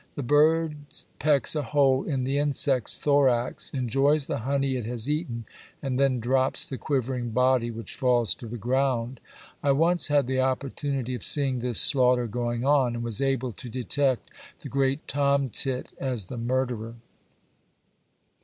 The 0.15 0.23
bird 0.23 0.77
pecks 1.19 1.55
a 1.55 1.61
hole 1.61 2.03
in 2.05 2.23
the 2.23 2.39
insect's 2.39 2.97
thorax, 2.97 3.69
enjoys 3.71 4.25
the 4.25 4.39
honey 4.39 4.75
it 4.75 4.85
has 4.85 5.07
eaten 5.07 5.45
and 5.79 5.99
then 5.99 6.19
drops 6.19 6.65
the 6.65 6.79
quivering 6.79 7.29
body 7.29 7.69
which 7.69 7.93
falls 7.93 8.33
to 8.37 8.47
the 8.47 8.57
ground. 8.57 9.19
I 9.61 9.73
once 9.73 10.07
had 10.07 10.25
the 10.25 10.39
opportunity 10.39 11.13
of 11.13 11.23
seeing 11.23 11.59
this 11.59 11.79
slaughter 11.79 12.25
going 12.25 12.65
on, 12.65 12.95
and 12.95 13.03
was 13.03 13.21
able 13.21 13.51
to 13.51 13.69
detect 13.69 14.31
the 14.61 14.69
great 14.69 15.05
tomtit 15.07 15.89
as 15.99 16.25
the 16.25 16.37
murderer. 16.39 16.95